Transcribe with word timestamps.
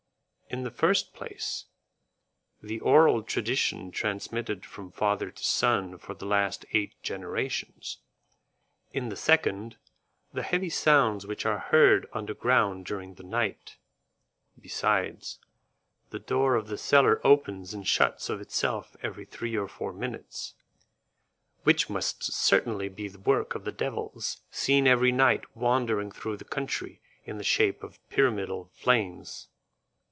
"In 0.53 0.63
the 0.63 0.69
first 0.69 1.13
place, 1.13 1.63
the 2.61 2.81
oral 2.81 3.23
tradition 3.23 3.89
transmitted 3.89 4.65
from 4.65 4.91
father 4.91 5.31
to 5.31 5.43
son 5.45 5.97
for 5.97 6.13
the 6.13 6.25
last 6.25 6.65
eight 6.73 7.01
generations; 7.01 7.99
in 8.91 9.07
the 9.07 9.15
second, 9.15 9.77
the 10.33 10.43
heavy 10.43 10.69
sounds 10.69 11.25
which 11.25 11.45
are 11.45 11.57
heard 11.59 12.05
under 12.11 12.33
ground 12.33 12.85
during 12.85 13.13
the 13.13 13.23
night. 13.23 13.77
Besides, 14.59 15.39
the 16.09 16.19
door 16.19 16.55
of 16.55 16.67
the 16.67 16.77
cellar 16.77 17.25
opens 17.25 17.73
and 17.73 17.87
shuts 17.87 18.29
of 18.29 18.41
itself 18.41 18.97
every 19.01 19.23
three 19.23 19.55
or 19.55 19.69
four 19.69 19.93
minutes; 19.93 20.55
which 21.63 21.89
must 21.89 22.25
certainly 22.25 22.89
be 22.89 23.07
the 23.07 23.19
work 23.19 23.55
of 23.55 23.63
the 23.63 23.71
devils 23.71 24.41
seen 24.51 24.85
every 24.85 25.13
night 25.13 25.55
wandering 25.55 26.11
through 26.11 26.35
the 26.35 26.43
country 26.43 26.99
in 27.23 27.37
the 27.37 27.41
shape 27.45 27.81
of 27.83 28.05
pyramidal 28.09 28.69
flames." 28.73 29.47